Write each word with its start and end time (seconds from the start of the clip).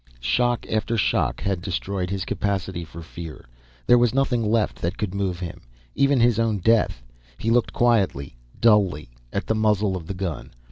Shock 0.19 0.65
after 0.67 0.97
shock 0.97 1.41
had 1.41 1.61
destroyed 1.61 2.09
his 2.09 2.25
capacity 2.25 2.83
for 2.83 3.03
fear. 3.03 3.45
There 3.85 3.99
was 3.99 4.15
nothing 4.15 4.43
left 4.43 4.81
that 4.81 4.97
could 4.97 5.13
move 5.13 5.39
him, 5.41 5.61
even 5.93 6.19
his 6.19 6.39
own 6.39 6.57
death. 6.57 7.03
He 7.37 7.51
looked 7.51 7.71
quietly 7.71 8.35
dully 8.59 9.11
at 9.31 9.45
the 9.45 9.53
muzzle 9.53 9.95
of 9.95 10.07
the 10.07 10.15
gun. 10.15 10.49